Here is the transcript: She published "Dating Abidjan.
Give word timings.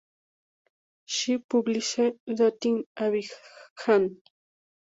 She 1.05 1.37
published 1.37 1.99
"Dating 2.25 2.85
Abidjan. 2.97 4.17